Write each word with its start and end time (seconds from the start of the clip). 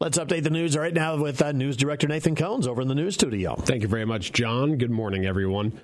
Let's 0.00 0.16
update 0.16 0.44
the 0.44 0.50
news 0.50 0.76
right 0.76 0.94
now 0.94 1.16
with 1.16 1.42
uh, 1.42 1.50
News 1.50 1.76
Director 1.76 2.06
Nathan 2.06 2.36
Cones 2.36 2.68
over 2.68 2.80
in 2.80 2.86
the 2.86 2.94
news 2.94 3.14
studio. 3.14 3.56
Thank 3.56 3.82
you 3.82 3.88
very 3.88 4.04
much, 4.04 4.32
John. 4.32 4.76
Good 4.76 4.92
morning, 4.92 5.26
everyone. 5.26 5.80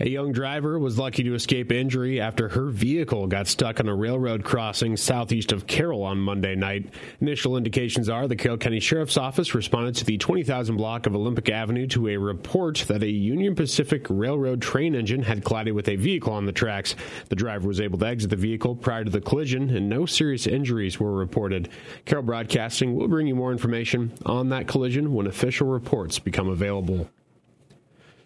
A 0.00 0.08
young 0.08 0.32
driver 0.32 0.76
was 0.76 0.98
lucky 0.98 1.22
to 1.22 1.34
escape 1.34 1.70
injury 1.70 2.20
after 2.20 2.48
her 2.48 2.66
vehicle 2.66 3.28
got 3.28 3.46
stuck 3.46 3.78
on 3.78 3.88
a 3.88 3.94
railroad 3.94 4.42
crossing 4.42 4.96
southeast 4.96 5.52
of 5.52 5.68
Carroll 5.68 6.02
on 6.02 6.18
Monday 6.18 6.56
night. 6.56 6.92
Initial 7.20 7.56
indications 7.56 8.08
are 8.08 8.26
the 8.26 8.34
Carroll 8.34 8.58
County 8.58 8.80
Sheriff's 8.80 9.16
Office 9.16 9.54
responded 9.54 9.94
to 9.94 10.04
the 10.04 10.18
20,000 10.18 10.76
block 10.76 11.06
of 11.06 11.14
Olympic 11.14 11.48
Avenue 11.48 11.86
to 11.86 12.08
a 12.08 12.16
report 12.16 12.78
that 12.88 13.04
a 13.04 13.08
Union 13.08 13.54
Pacific 13.54 14.04
Railroad 14.10 14.60
train 14.60 14.96
engine 14.96 15.22
had 15.22 15.44
collided 15.44 15.74
with 15.74 15.88
a 15.88 15.94
vehicle 15.94 16.32
on 16.32 16.44
the 16.44 16.50
tracks. 16.50 16.96
The 17.28 17.36
driver 17.36 17.68
was 17.68 17.80
able 17.80 18.00
to 18.00 18.06
exit 18.06 18.30
the 18.30 18.36
vehicle 18.36 18.74
prior 18.74 19.04
to 19.04 19.10
the 19.12 19.20
collision, 19.20 19.70
and 19.70 19.88
no 19.88 20.06
serious 20.06 20.48
injuries 20.48 20.98
were 20.98 21.12
reported. 21.12 21.68
Carroll 22.04 22.24
Broadcasting 22.24 22.96
will 22.96 23.06
bring 23.06 23.28
you 23.28 23.36
more 23.36 23.52
information 23.52 24.12
on 24.26 24.48
that 24.48 24.66
collision 24.66 25.14
when 25.14 25.28
official 25.28 25.68
reports 25.68 26.18
become 26.18 26.48
available. 26.48 27.08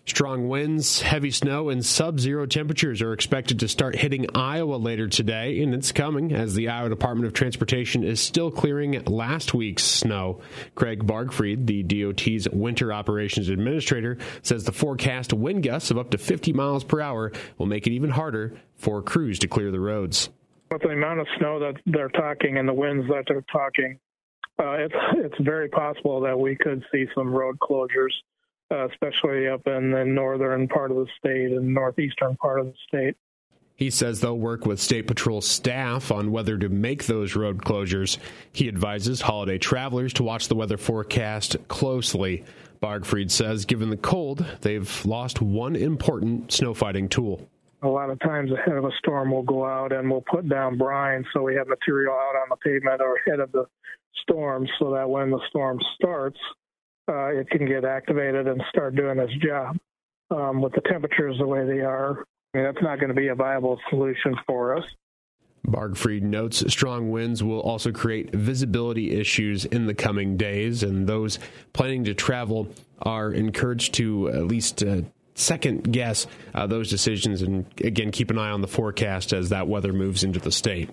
Strong 0.08 0.48
winds, 0.48 1.02
heavy 1.02 1.30
snow, 1.30 1.68
and 1.68 1.84
sub 1.84 2.18
zero 2.18 2.46
temperatures 2.46 3.02
are 3.02 3.12
expected 3.12 3.60
to 3.60 3.68
start 3.68 3.94
hitting 3.94 4.26
Iowa 4.34 4.76
later 4.76 5.06
today, 5.06 5.60
and 5.60 5.74
it's 5.74 5.92
coming 5.92 6.32
as 6.32 6.54
the 6.54 6.70
Iowa 6.70 6.88
Department 6.88 7.26
of 7.26 7.34
Transportation 7.34 8.02
is 8.02 8.18
still 8.18 8.50
clearing 8.50 9.00
last 9.04 9.52
week's 9.52 9.84
snow. 9.84 10.40
Craig 10.74 11.06
Bargfrede, 11.06 11.66
the 11.66 11.82
DOT's 11.82 12.48
Winter 12.48 12.90
Operations 12.90 13.50
Administrator, 13.50 14.16
says 14.40 14.64
the 14.64 14.72
forecast 14.72 15.34
wind 15.34 15.62
gusts 15.62 15.90
of 15.90 15.98
up 15.98 16.10
to 16.10 16.18
50 16.18 16.54
miles 16.54 16.84
per 16.84 17.02
hour 17.02 17.30
will 17.58 17.66
make 17.66 17.86
it 17.86 17.92
even 17.92 18.10
harder 18.10 18.56
for 18.76 19.02
crews 19.02 19.38
to 19.40 19.46
clear 19.46 19.70
the 19.70 19.78
roads. 19.78 20.30
With 20.70 20.80
the 20.80 20.88
amount 20.88 21.20
of 21.20 21.26
snow 21.36 21.60
that 21.60 21.74
they're 21.84 22.08
talking 22.08 22.56
and 22.56 22.66
the 22.66 22.72
winds 22.72 23.06
that 23.08 23.24
they're 23.28 23.44
talking, 23.52 23.98
uh, 24.58 24.72
it's 24.72 24.94
it's 25.16 25.44
very 25.44 25.68
possible 25.68 26.22
that 26.22 26.36
we 26.36 26.56
could 26.56 26.82
see 26.90 27.04
some 27.14 27.28
road 27.28 27.58
closures 27.58 28.14
uh, 28.70 28.88
especially 28.88 29.48
up 29.48 29.66
in 29.66 29.90
the 29.90 30.04
northern 30.04 30.68
part 30.68 30.90
of 30.90 30.96
the 30.96 31.06
state 31.18 31.52
and 31.52 31.74
northeastern 31.74 32.36
part 32.36 32.60
of 32.60 32.66
the 32.66 32.74
state. 32.86 33.16
He 33.78 33.90
says 33.90 34.20
they'll 34.20 34.36
work 34.36 34.66
with 34.66 34.80
State 34.80 35.06
Patrol 35.06 35.40
staff 35.40 36.10
on 36.10 36.32
whether 36.32 36.58
to 36.58 36.68
make 36.68 37.06
those 37.06 37.36
road 37.36 37.62
closures. 37.62 38.18
He 38.52 38.66
advises 38.66 39.20
holiday 39.20 39.56
travelers 39.56 40.12
to 40.14 40.24
watch 40.24 40.48
the 40.48 40.56
weather 40.56 40.76
forecast 40.76 41.56
closely. 41.68 42.44
Bargfrede 42.82 43.30
says, 43.30 43.64
given 43.64 43.88
the 43.88 43.96
cold, 43.96 44.44
they've 44.62 45.04
lost 45.06 45.40
one 45.40 45.76
important 45.76 46.50
snow 46.50 46.74
fighting 46.74 47.08
tool. 47.08 47.48
A 47.82 47.88
lot 47.88 48.10
of 48.10 48.18
times 48.18 48.50
ahead 48.50 48.76
of 48.76 48.84
a 48.84 48.90
storm, 48.98 49.30
we'll 49.30 49.42
go 49.42 49.64
out 49.64 49.92
and 49.92 50.10
we'll 50.10 50.24
put 50.28 50.48
down 50.48 50.76
brine 50.76 51.24
so 51.32 51.42
we 51.42 51.54
have 51.54 51.68
material 51.68 52.12
out 52.12 52.34
on 52.34 52.48
the 52.50 52.56
pavement 52.56 53.00
or 53.00 53.16
ahead 53.16 53.38
of 53.38 53.52
the 53.52 53.64
storm 54.22 54.66
so 54.80 54.92
that 54.92 55.08
when 55.08 55.30
the 55.30 55.40
storm 55.48 55.78
starts, 55.94 56.38
uh, 57.08 57.28
it 57.28 57.48
can 57.50 57.66
get 57.66 57.84
activated 57.84 58.46
and 58.46 58.62
start 58.68 58.94
doing 58.94 59.18
its 59.18 59.32
job. 59.44 59.76
Um, 60.30 60.60
with 60.60 60.74
the 60.74 60.82
temperatures 60.82 61.38
the 61.38 61.46
way 61.46 61.64
they 61.64 61.80
are, 61.80 62.22
I 62.52 62.58
mean, 62.58 62.66
that's 62.66 62.82
not 62.82 63.00
going 63.00 63.08
to 63.08 63.14
be 63.14 63.28
a 63.28 63.34
viable 63.34 63.80
solution 63.88 64.36
for 64.46 64.76
us. 64.76 64.84
Bargfrede 65.66 66.22
notes 66.22 66.62
strong 66.70 67.10
winds 67.10 67.42
will 67.42 67.60
also 67.60 67.92
create 67.92 68.34
visibility 68.34 69.18
issues 69.18 69.64
in 69.64 69.86
the 69.86 69.94
coming 69.94 70.36
days, 70.36 70.82
and 70.82 71.06
those 71.06 71.38
planning 71.72 72.04
to 72.04 72.14
travel 72.14 72.68
are 73.02 73.32
encouraged 73.32 73.94
to 73.94 74.28
at 74.28 74.46
least 74.46 74.82
uh, 74.82 75.02
second 75.34 75.92
guess 75.92 76.26
uh, 76.54 76.66
those 76.66 76.90
decisions 76.90 77.42
and 77.42 77.64
again 77.82 78.10
keep 78.10 78.30
an 78.30 78.38
eye 78.38 78.50
on 78.50 78.60
the 78.60 78.68
forecast 78.68 79.32
as 79.32 79.50
that 79.50 79.68
weather 79.68 79.92
moves 79.92 80.24
into 80.24 80.38
the 80.38 80.52
state. 80.52 80.90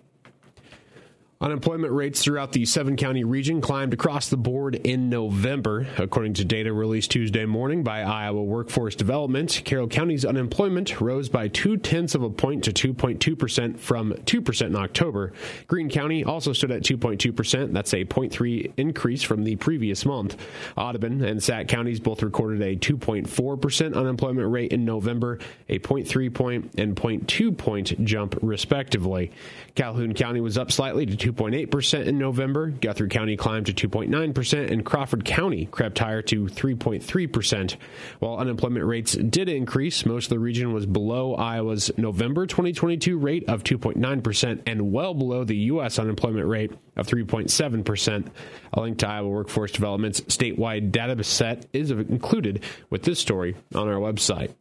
Unemployment 1.45 1.93
rates 1.93 2.23
throughout 2.23 2.53
the 2.53 2.65
seven 2.65 2.95
county 2.95 3.23
region 3.23 3.61
climbed 3.61 3.93
across 3.93 4.29
the 4.29 4.35
board 4.35 4.73
in 4.73 5.11
November. 5.11 5.85
According 5.99 6.33
to 6.33 6.43
data 6.43 6.73
released 6.73 7.11
Tuesday 7.11 7.45
morning 7.45 7.83
by 7.83 8.01
Iowa 8.01 8.41
Workforce 8.41 8.95
Development, 8.95 9.61
Carroll 9.63 9.87
County's 9.87 10.25
unemployment 10.25 10.99
rose 10.99 11.29
by 11.29 11.47
two 11.47 11.77
tenths 11.77 12.15
of 12.15 12.23
a 12.23 12.31
point 12.31 12.63
to 12.63 12.71
2.2% 12.71 13.77
from 13.77 14.13
2% 14.13 14.65
in 14.65 14.75
October. 14.75 15.33
Greene 15.67 15.87
County 15.87 16.23
also 16.23 16.51
stood 16.51 16.71
at 16.71 16.81
2.2%. 16.81 17.71
That's 17.73 17.93
a 17.93 18.03
0.3 18.05 18.71
increase 18.77 19.21
from 19.21 19.43
the 19.43 19.55
previous 19.57 20.03
month. 20.03 20.37
Audubon 20.75 21.23
and 21.23 21.43
Sac 21.43 21.67
counties 21.67 21.99
both 21.99 22.23
recorded 22.23 22.63
a 22.63 22.75
2.4% 22.75 23.95
unemployment 23.95 24.49
rate 24.49 24.73
in 24.73 24.83
November, 24.83 25.37
a 25.69 25.77
0.3 25.77 26.33
point 26.33 26.71
and 26.79 26.95
0.2 26.95 27.55
point 27.55 28.03
jump, 28.03 28.35
respectively. 28.41 29.31
Calhoun 29.75 30.15
County 30.15 30.41
was 30.41 30.57
up 30.57 30.71
slightly 30.71 31.05
to 31.05 31.15
2.8% 31.35 32.05
in 32.05 32.17
November. 32.17 32.69
Guthrie 32.69 33.09
County 33.09 33.35
climbed 33.35 33.65
to 33.67 33.73
2.9%, 33.73 34.71
and 34.71 34.85
Crawford 34.85 35.25
County 35.25 35.65
crept 35.65 35.99
higher 35.99 36.21
to 36.23 36.45
3.3%. 36.45 37.75
While 38.19 38.37
unemployment 38.37 38.85
rates 38.85 39.13
did 39.13 39.49
increase, 39.49 40.05
most 40.05 40.25
of 40.25 40.29
the 40.29 40.39
region 40.39 40.73
was 40.73 40.85
below 40.85 41.35
Iowa's 41.35 41.91
November 41.97 42.45
2022 42.45 43.17
rate 43.17 43.43
of 43.49 43.63
2.9% 43.63 44.61
and 44.65 44.91
well 44.91 45.13
below 45.13 45.43
the 45.43 45.55
U.S. 45.55 45.99
unemployment 45.99 46.47
rate 46.47 46.71
of 46.95 47.07
3.7%. 47.07 48.27
A 48.73 48.79
link 48.79 48.97
to 48.99 49.07
Iowa 49.07 49.29
Workforce 49.29 49.71
Development's 49.71 50.21
statewide 50.21 50.91
data 50.91 51.21
set 51.23 51.65
is 51.73 51.91
included 51.91 52.63
with 52.89 53.03
this 53.03 53.19
story 53.19 53.55
on 53.73 53.87
our 53.87 53.95
website. 53.95 54.51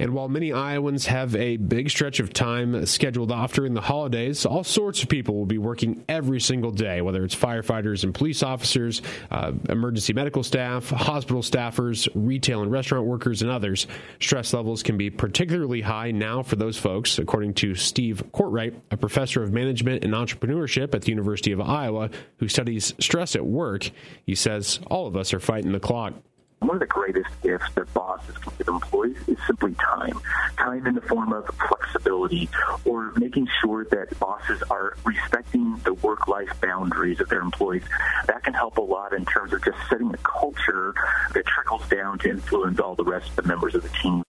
And 0.00 0.14
while 0.14 0.30
many 0.30 0.50
Iowans 0.50 1.04
have 1.06 1.36
a 1.36 1.58
big 1.58 1.90
stretch 1.90 2.20
of 2.20 2.32
time 2.32 2.86
scheduled 2.86 3.30
off 3.30 3.52
during 3.52 3.74
the 3.74 3.82
holidays, 3.82 4.46
all 4.46 4.64
sorts 4.64 5.02
of 5.02 5.10
people 5.10 5.36
will 5.36 5.44
be 5.44 5.58
working 5.58 6.02
every 6.08 6.40
single 6.40 6.70
day, 6.70 7.02
whether 7.02 7.22
it's 7.22 7.36
firefighters 7.36 8.02
and 8.02 8.14
police 8.14 8.42
officers, 8.42 9.02
uh, 9.30 9.52
emergency 9.68 10.14
medical 10.14 10.42
staff, 10.42 10.88
hospital 10.88 11.42
staffers, 11.42 12.08
retail 12.14 12.62
and 12.62 12.72
restaurant 12.72 13.04
workers, 13.04 13.42
and 13.42 13.50
others. 13.50 13.86
Stress 14.20 14.54
levels 14.54 14.82
can 14.82 14.96
be 14.96 15.10
particularly 15.10 15.82
high 15.82 16.10
now 16.12 16.42
for 16.42 16.56
those 16.56 16.78
folks, 16.78 17.18
according 17.18 17.52
to 17.52 17.74
Steve 17.74 18.24
Courtright, 18.32 18.74
a 18.90 18.96
professor 18.96 19.42
of 19.42 19.52
management 19.52 20.02
and 20.02 20.14
entrepreneurship 20.14 20.94
at 20.94 21.02
the 21.02 21.10
University 21.10 21.52
of 21.52 21.60
Iowa 21.60 22.08
who 22.38 22.48
studies 22.48 22.94
stress 22.98 23.36
at 23.36 23.44
work. 23.44 23.90
He 24.24 24.34
says 24.34 24.80
all 24.86 25.06
of 25.06 25.14
us 25.14 25.34
are 25.34 25.40
fighting 25.40 25.72
the 25.72 25.78
clock. 25.78 26.14
One 26.60 26.76
of 26.76 26.80
the 26.80 26.86
greatest 26.86 27.30
gifts 27.42 27.72
that 27.74 27.92
bosses 27.94 28.36
can 28.36 28.52
give 28.58 28.68
employees 28.68 29.16
is 29.26 29.38
simply 29.46 29.74
time. 29.74 30.20
Time 30.58 30.86
in 30.86 30.94
the 30.94 31.00
form 31.00 31.32
of 31.32 31.46
flexibility 31.68 32.50
or 32.84 33.12
making 33.16 33.48
sure 33.62 33.86
that 33.86 34.18
bosses 34.20 34.62
are 34.70 34.94
respecting 35.04 35.78
the 35.84 35.94
work 35.94 36.28
life 36.28 36.52
boundaries 36.60 37.18
of 37.20 37.30
their 37.30 37.40
employees. 37.40 37.84
That 38.26 38.44
can 38.44 38.52
help 38.52 38.76
a 38.76 38.82
lot 38.82 39.14
in 39.14 39.24
terms 39.24 39.54
of 39.54 39.64
just 39.64 39.78
setting 39.88 40.12
a 40.12 40.18
culture 40.18 40.94
that 41.32 41.46
trickles 41.46 41.88
down 41.88 42.18
to 42.20 42.30
influence 42.30 42.78
all 42.78 42.94
the 42.94 43.04
rest 43.04 43.30
of 43.30 43.36
the 43.36 43.42
members 43.44 43.74
of 43.74 43.82
the 43.82 43.88
team. 43.88 44.22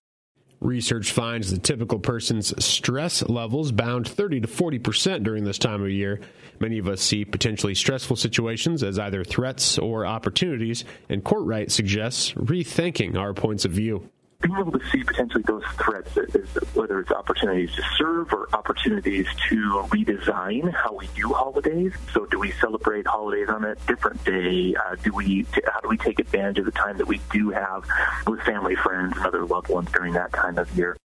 Research 0.61 1.11
finds 1.11 1.49
the 1.49 1.57
typical 1.57 1.97
person's 1.97 2.53
stress 2.63 3.27
levels 3.27 3.71
bound 3.71 4.07
30 4.07 4.41
to 4.41 4.47
40 4.47 4.77
percent 4.77 5.23
during 5.23 5.43
this 5.43 5.57
time 5.57 5.81
of 5.81 5.89
year. 5.89 6.21
Many 6.59 6.77
of 6.77 6.87
us 6.87 7.01
see 7.01 7.25
potentially 7.25 7.73
stressful 7.73 8.15
situations 8.15 8.83
as 8.83 8.99
either 8.99 9.23
threats 9.23 9.79
or 9.79 10.05
opportunities, 10.05 10.85
and 11.09 11.23
Courtright 11.23 11.71
suggests 11.71 12.33
rethinking 12.33 13.17
our 13.17 13.33
points 13.33 13.65
of 13.65 13.71
view 13.71 14.07
being 14.41 14.57
able 14.57 14.71
to 14.71 14.89
see 14.89 15.03
potentially 15.03 15.43
those 15.47 15.63
threats, 15.77 16.15
whether 16.73 16.99
it's 16.99 17.11
opportunities 17.11 17.73
to 17.75 17.83
serve 17.97 18.33
or 18.33 18.47
opportunities 18.53 19.27
to 19.49 19.83
redesign 19.89 20.73
how 20.73 20.93
we 20.95 21.07
do 21.15 21.29
holidays. 21.29 21.93
So, 22.13 22.25
do 22.25 22.39
we 22.39 22.51
celebrate 22.51 23.07
holidays 23.07 23.49
on 23.49 23.63
a 23.63 23.75
different 23.87 24.23
day? 24.23 24.75
Uh, 24.75 24.95
do 24.95 25.13
we? 25.13 25.45
How 25.71 25.79
do 25.81 25.89
we 25.89 25.97
take 25.97 26.19
advantage 26.19 26.59
of 26.59 26.65
the 26.65 26.71
time 26.71 26.97
that 26.97 27.07
we 27.07 27.21
do 27.31 27.49
have 27.51 27.85
with 28.27 28.41
family, 28.41 28.75
friends, 28.75 29.15
and 29.17 29.25
other 29.25 29.45
loved 29.45 29.69
ones 29.69 29.89
during 29.91 30.13
that 30.13 30.33
time 30.33 30.57
of 30.57 30.75
year? 30.77 30.97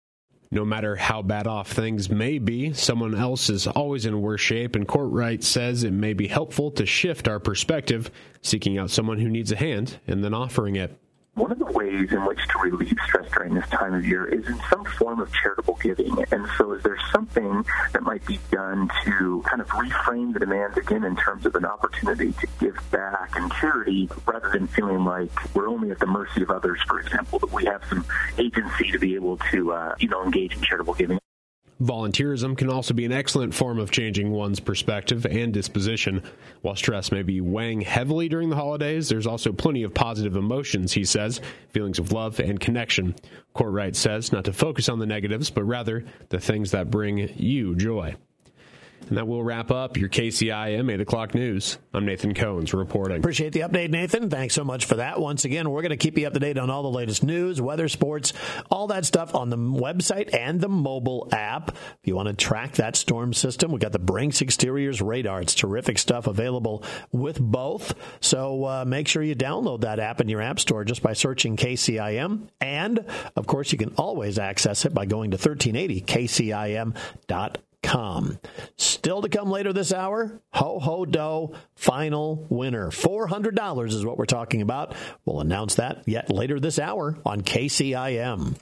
No 0.52 0.64
matter 0.64 0.96
how 0.96 1.22
bad 1.22 1.48
off 1.48 1.72
things 1.72 2.10
may 2.10 2.40
be, 2.40 2.72
someone 2.72 3.16
else 3.16 3.50
is 3.50 3.68
always 3.68 4.06
in 4.06 4.22
worse 4.22 4.42
shape, 4.42 4.76
and 4.76 4.88
Courtright 4.88 5.44
says 5.44 5.84
it 5.84 5.92
may 5.92 6.14
be 6.14 6.28
helpful 6.28 6.72
to 6.72 6.86
shift 6.86 7.28
our 7.28 7.40
perspective, 7.40 8.12
seeking 8.42 8.78
out 8.78 8.90
someone 8.90 9.20
who 9.20 9.30
needs 9.30 9.52
a 9.52 9.58
hand 9.58 10.00
and 10.08 10.24
then 10.24 10.34
offering 10.34 10.76
it. 10.76 10.98
One 11.36 11.52
of 11.52 11.60
the 11.60 11.66
ways 11.66 12.14
in 12.14 12.26
which 12.26 12.40
to 12.48 12.60
relieve 12.60 12.98
stress 13.06 13.30
during 13.34 13.56
this 13.56 13.68
time 13.68 13.94
of 13.94 14.06
year 14.06 14.26
is 14.26 14.48
in 14.48 14.58
some 14.70 14.86
form 14.86 15.20
of 15.20 15.30
charitable 15.34 15.78
giving. 15.82 16.24
And 16.32 16.48
so, 16.58 16.72
is 16.72 16.84
there 16.84 16.98
something 17.12 17.66
that 17.92 18.04
might 18.04 18.26
be 18.26 18.40
done 18.52 18.90
to 19.04 19.44
kind 19.46 19.62
of 19.62 19.68
reframe 19.68 20.32
the 20.32 20.40
demands 20.40 20.78
again 20.78 21.04
in 21.04 21.18
terms 21.18 21.46
of 21.46 21.56
an 21.56 21.66
opportunity 21.66 22.32
to 22.32 22.48
give 22.62 22.80
back 22.90 23.36
and 23.36 23.52
charity 23.52 24.10
rather 24.26 24.50
than 24.50 24.68
feeling 24.68 25.04
like 25.04 25.54
we're 25.54 25.68
only 25.68 25.92
at 25.92 26.00
the 26.00 26.08
mercy 26.08 26.42
of 26.42 26.50
others, 26.50 26.80
for 26.88 27.02
example, 27.02 27.38
that 27.40 27.52
we 27.52 27.66
have 27.66 27.84
some 27.90 28.06
agency 28.38 28.90
to 28.92 28.98
be 28.98 29.16
able 29.16 29.36
to, 29.52 29.74
uh, 29.74 29.94
you 30.00 30.08
know, 30.08 30.24
engage 30.24 30.56
in 30.56 30.62
charitable 30.62 30.94
giving? 30.94 31.20
Volunteerism 31.82 32.58
can 32.58 32.70
also 32.70 32.94
be 32.94 33.04
an 33.04 33.12
excellent 33.12 33.54
form 33.54 33.80
of 33.80 33.92
changing 33.92 34.32
one's 34.32 34.62
perspective 34.62 35.26
and 35.26 35.54
disposition. 35.54 36.24
While 36.62 36.78
stress 36.78 37.12
may 37.12 37.22
be 37.22 37.42
weighing 37.42 37.82
heavily 37.82 38.30
during 38.30 38.50
the 38.50 38.56
holidays, 38.56 39.10
there's 39.10 39.28
also 39.28 39.52
plenty 39.52 39.84
of 39.84 39.94
positive 39.94 40.38
emotions, 40.38 40.94
he 40.94 41.04
says, 41.04 41.42
feelings 41.70 42.00
of 42.00 42.14
love 42.14 42.40
and 42.40 42.60
connection. 42.60 43.14
Courtright 43.54 43.96
says 43.96 44.32
not 44.32 44.46
to 44.46 44.54
focus 44.54 44.88
on 44.88 45.00
the 45.00 45.06
negatives, 45.06 45.50
but 45.50 45.64
rather 45.64 46.06
the 46.30 46.40
things 46.40 46.72
that 46.72 46.90
bring 46.90 47.18
you 47.36 47.76
joy. 47.76 48.16
And 49.08 49.18
that 49.18 49.28
will 49.28 49.44
wrap 49.44 49.70
up 49.70 49.98
your 49.98 50.10
KCIM 50.10 50.92
8 50.92 51.00
o'clock 51.00 51.36
news. 51.36 51.78
I'm 51.94 52.06
Nathan 52.06 52.34
Cohns 52.34 52.74
reporting. 52.74 53.18
Appreciate 53.18 53.54
the 53.54 53.60
update, 53.62 53.92
Nathan. 53.92 54.30
Thanks 54.30 54.56
so 54.56 54.64
much 54.64 54.86
for 54.86 54.96
that. 54.96 55.20
Once 55.20 55.46
again, 55.46 55.70
we're 55.70 55.84
going 55.84 55.92
to 55.92 55.98
keep 55.98 56.18
you 56.18 56.26
up 56.26 56.34
to 56.34 56.40
date 56.40 56.58
on 56.58 56.72
all 56.72 56.82
the 56.82 56.90
latest 56.90 57.24
news, 57.24 57.62
weather, 57.62 57.88
sports, 57.88 58.34
all 58.72 58.88
that 58.88 59.06
stuff 59.06 59.36
on 59.36 59.50
the 59.50 59.58
website 59.58 60.34
and 60.34 60.60
the 60.60 60.70
mobile 60.70 61.30
app. 61.32 61.70
If 61.70 62.00
you 62.04 62.16
want 62.16 62.30
to 62.30 62.34
track 62.34 62.74
that 62.74 62.96
storm 62.96 63.34
system, 63.34 63.72
we've 63.72 63.82
got 63.82 63.92
the 63.92 64.00
Brinks 64.00 64.42
Exteriors 64.42 65.02
radar. 65.02 65.42
It's 65.42 65.54
terrific 65.54 66.00
stuff 66.00 66.26
available 66.26 66.84
with 67.12 67.40
both. 67.40 67.94
So 68.22 68.66
uh, 68.66 68.86
make 68.86 69.08
sure 69.08 69.22
you 69.22 69.36
download 69.36 69.82
that 69.82 70.00
app 70.00 70.20
in 70.20 70.30
your 70.30 70.42
app 70.42 70.60
store 70.60 70.84
just 70.84 71.04
by 71.04 71.14
searching 71.14 71.58
KCIM. 71.58 72.48
And 72.60 73.06
of 73.36 73.46
course, 73.46 73.72
you 73.72 73.78
can 73.78 73.94
always 73.98 74.40
access 74.40 74.86
it 74.86 74.94
by 74.94 75.06
going 75.06 75.32
to 75.32 75.38
1380kcim.com. 75.38 76.96
Com. 77.86 78.40
Still 78.78 79.22
to 79.22 79.30
come 79.30 79.52
later 79.52 79.72
this 79.72 79.94
hour, 79.94 80.42
Ho 80.54 80.80
Ho 80.80 81.06
Do 81.06 81.54
final 81.76 82.46
winner. 82.50 82.90
$400 82.90 83.88
is 83.90 84.04
what 84.04 84.18
we're 84.18 84.26
talking 84.26 84.64
about. 84.64 84.96
We'll 85.24 85.40
announce 85.40 85.76
that 85.76 86.02
yet 86.08 86.32
later 86.32 86.60
this 86.60 86.80
hour 86.80 87.16
on 87.24 87.42
KCIM. 87.42 88.56